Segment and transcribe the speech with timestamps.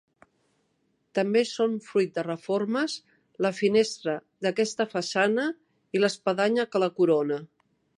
[1.19, 2.97] També són fruit de reformes
[3.47, 5.49] la finestra d'aquesta façana
[5.99, 7.45] i l'espadanya que la corona.